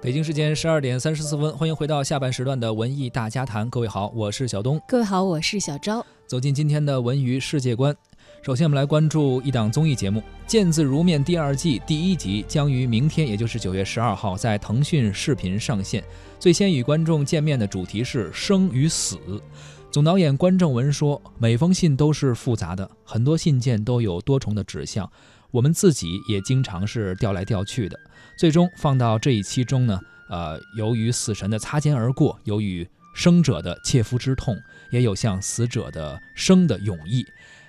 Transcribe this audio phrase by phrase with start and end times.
[0.00, 3.68] 北京时间十二点三十四分，欢迎回到下半时段的文艺大家谈。
[3.68, 4.80] 各位好，我是小东。
[4.86, 6.06] 各位好，我是小昭。
[6.24, 7.92] 走进今天的文娱世界观，
[8.40, 16.04] 首先我们来关注一档综艺节目《见字如面》第二季第一集将于明天，也就是九月十二号，在腾讯视频上线。
[16.38, 19.18] 最先与观众见面的主题是生与死。
[19.90, 25.10] 总导演关正文说：“每封信都是复杂的，很多信件都有多重的指向，
[25.50, 27.98] 我们自己也经常是调来调去的。
[28.38, 34.56] 最终放到这一期中呢，呃，由于死神的擦肩而过，由于生者的切肤之痛，
[34.92, 37.26] 也有向死者的生的永意。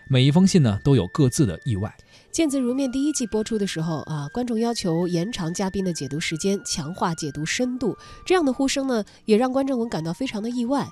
[0.08, 1.92] 每一封信呢，都有各自的意外。”
[2.32, 7.98] 《见字如面》第一季播出的时候啊，观众要求延长嘉宾的解读时间，强化解读深度。
[8.24, 10.88] 这样的呼声呢，也让关正文感到非常的意外。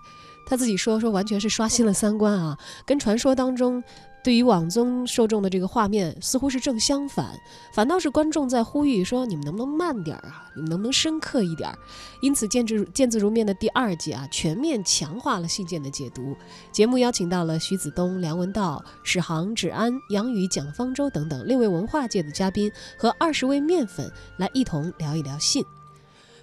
[0.48, 3.84] 他自己说说，完全是刷新了三观啊，跟传说当中。
[4.24, 7.40] 对于网综受众的这个画面，似乎是正相反，
[7.72, 10.52] 反倒是观众在呼吁说：“你们能不能慢点儿啊？
[10.54, 11.78] 你们能不能深刻一点儿？”
[12.20, 16.36] 因此，《见字见字如面》的第二季啊，全面强化了信件的解读。
[16.74, 25.64] 节目邀请到了徐子东、梁文道、史航、芷安、杨宇、蒋方舟等等六位文化界的嘉宾和二十位面粉来一同聊一聊信。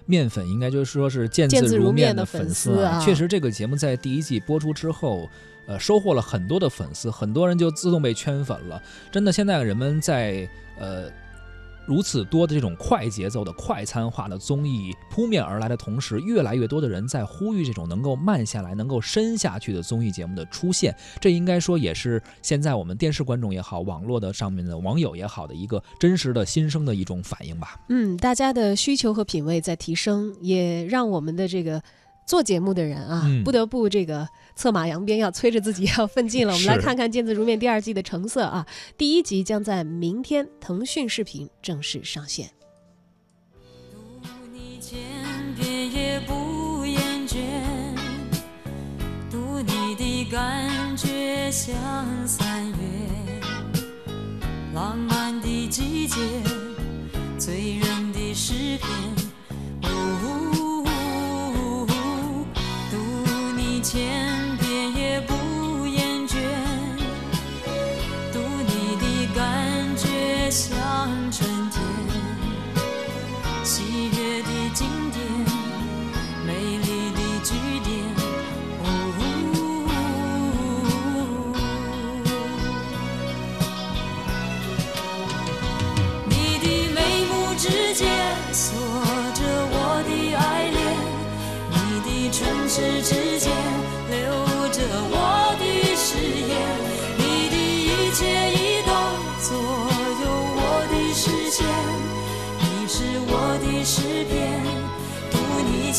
[0.05, 2.99] 面粉应该就是说是见字如面的粉丝啊。
[2.99, 5.29] 确实，这个节目在第一季播出之后。
[5.67, 8.79] 呃，收获了很多的粉丝，很多人就自动被圈粉了。
[9.11, 10.47] 真的，现在人们在
[10.77, 11.09] 呃
[11.87, 20.95] 如此多的这种快节奏的快餐化的综艺扑面而来的同时，越来越多的人在呼吁这种能够慢下来、能够深下去的综艺节目的出现。
[21.19, 27.79] 这应该说也是现在我们电视观众也好，网络的上面的网友也好的一个真实的心声的一种反应吧。
[27.89, 31.81] 嗯，大家的需求和品味在提升，也让我们的这个。
[32.25, 36.53] 做节目的人啊，不得不这个策马扬鞭，要催着自己要奋进了。
[36.55, 38.65] 我们来看看《见字如面》第二季的成色啊，
[38.97, 42.49] 第一集将在明天腾讯视频正式上线。
[43.93, 44.97] 读你千
[45.55, 47.37] 遍也不厌倦，
[49.29, 51.75] 读你的感觉像
[52.27, 52.75] 三月，
[54.73, 56.15] 浪漫的季节，
[57.37, 58.84] 醉人的诗篇。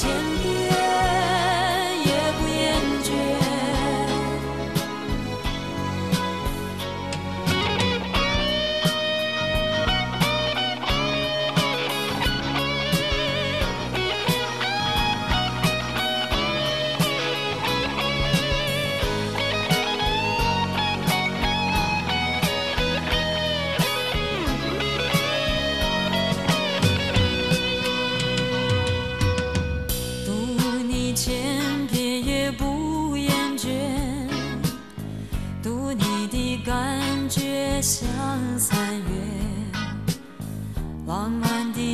[0.05, 0.56] 你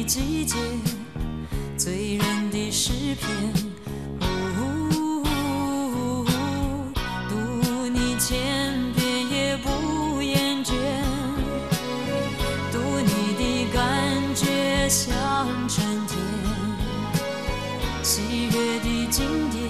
[0.04, 0.56] 季节，
[1.76, 3.28] 醉人的诗篇。
[7.28, 10.74] 读你千遍也不厌倦，
[12.72, 15.08] 读你的感觉像
[15.68, 16.19] 春天，
[18.02, 19.62] 喜悦的经典，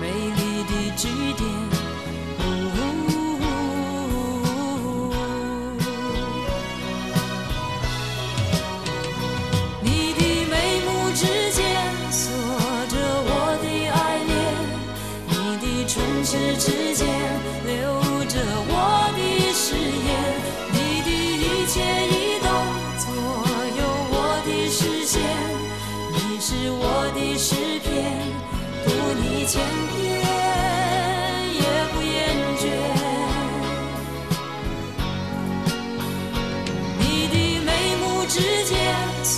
[0.00, 0.06] 美
[0.36, 1.77] 丽的句点。
[16.56, 17.06] 之间
[17.66, 17.76] 留
[18.26, 18.72] 着我
[19.14, 19.18] 的
[19.52, 20.08] 誓言，
[20.72, 21.74] 你的一切
[22.08, 22.46] 移动
[22.98, 23.06] 左
[23.76, 23.80] 右
[24.10, 24.14] 我
[24.44, 25.20] 的视线，
[26.12, 26.82] 你是我
[27.14, 27.54] 的诗
[27.84, 27.86] 篇，
[28.84, 28.86] 读
[29.20, 29.60] 你千
[29.94, 29.96] 遍
[31.54, 31.62] 也
[31.92, 32.16] 不厌
[32.58, 32.60] 倦。
[36.98, 37.34] 你的
[37.64, 37.68] 眉
[38.00, 38.74] 目之间
[39.22, 39.36] 锁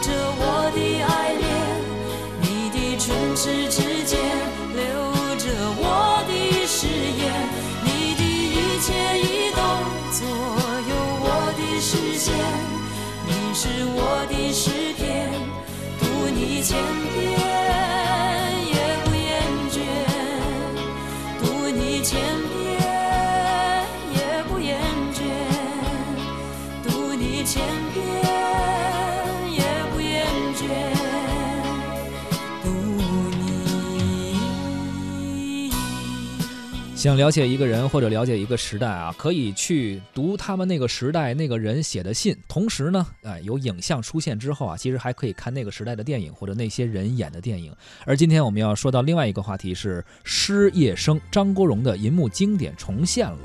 [0.00, 0.06] 着
[0.38, 0.40] 我
[0.74, 1.44] 的爱恋，
[2.40, 3.04] 你的唇
[3.36, 3.75] 齿。
[13.58, 15.32] 是我的诗篇。
[15.98, 16.76] 读你千
[17.14, 17.35] 遍
[36.96, 47.70] 想了解一个人或者了解一个时代啊，可以去读他们那个时代那个人写的信，同时呢，哎，有影像出现之后啊，其实还可以看那个时代的电影或者那些人演的电影。
[48.06, 53.40] 而今天我们要说到另外一个话题是《失业生》，张国荣的银幕经典重现了。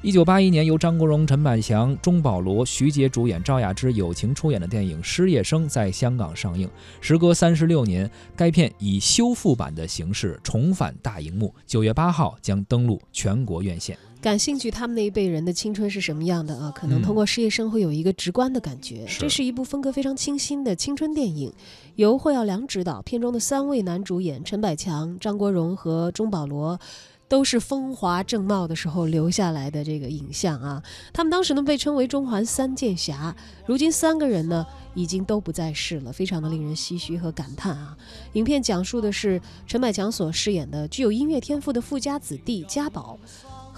[0.00, 6.70] 一九八一年，由张国荣、陈百强、钟保罗、徐杰主演，赵雅芝友情出演的电影《失业生》在香港上映。
[7.00, 13.98] 时隔三十六年，该片以修复版的形式重返大荧幕，九月八号将登陆全国院线。
[14.20, 16.70] 感兴趣他们那一辈人的青春是什么样的啊？
[16.70, 19.04] 可能嗯通过《失业生》会有一个直观的感觉。
[19.04, 21.52] 是这是一部风格非常清新的青春电影，
[21.96, 23.02] 由霍耀良执导。
[23.02, 26.78] 片中的三位男主演陈百强、张国荣和钟保罗。
[27.28, 30.82] 都是风华正茂的时候留下来的这个影像啊，
[31.12, 33.36] 他们当时呢被称为中环三剑侠，
[33.66, 37.96] 如今三个人呢已经都不在世了，非常的令人唏嘘和感叹啊。
[38.32, 43.18] 影片讲述的是陈百强所饰演的具有音乐天赋的富家子弟家宝，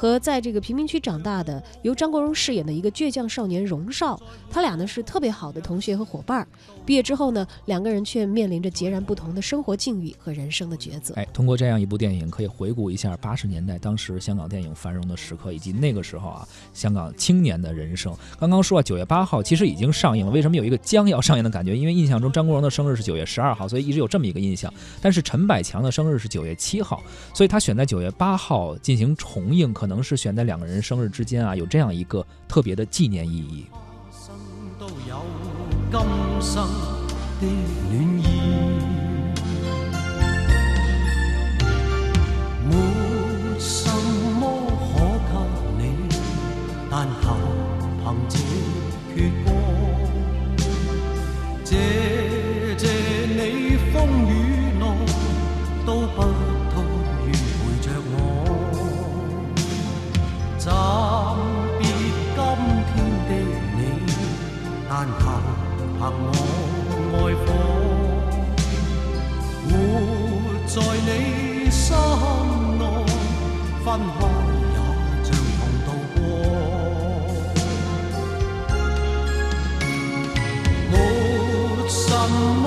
[0.00, 4.19] 和在这个贫民区长大的由张国荣饰演的一个倔强少年荣少，
[4.50, 6.49] 他俩呢是特别好的同学和伙伴儿。
[6.87, 11.12] 毕业之后呢，两个人却面临着截然不同的生活境遇和人生的抉择。
[11.17, 18.17] 哎，通过这样一部电影，可以回顾一下八十年代当时香港电影繁荣的时刻，以及那个时候啊香港青年的人生。
[18.38, 21.76] 刚刚说啊，九月八号其实已经上映了，为什么有一个将要上映的感觉？
[21.76, 24.73] 因为印象中张国荣的生日是九月十二号，所以一直有这么一个印象。
[25.03, 27.03] 但是陈百强的生日是九月七号，
[27.35, 33.66] 所以他选在九月八号进行重映，可能能是选在两个人生日之间啊，有这样一个特别的纪念意义。
[65.02, 65.25] 但求
[65.97, 66.00] 凭
[66.31, 66.31] 我
[67.17, 67.49] 爱火，
[69.64, 69.73] 活
[70.67, 70.76] 在
[71.06, 71.08] 你
[71.70, 71.88] 心
[72.76, 72.82] 内，
[73.82, 73.87] 分
[74.19, 74.20] 开
[74.61, 74.76] 也
[75.25, 76.20] 像同渡过，
[80.91, 80.93] 没
[81.88, 81.99] 什
[82.61, 82.64] 么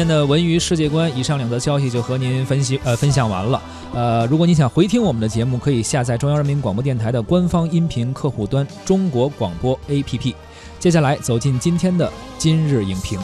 [0.00, 3.60] 天的文娱世界观以上两则消息就和您分析呃分享完了。
[3.92, 10.34] 呃，如果你想回听我们的节目，可以下载中央人民广播电台的官方音频客户端中国广播 APP。
[10.78, 13.20] 接下来走进今天的今日影评。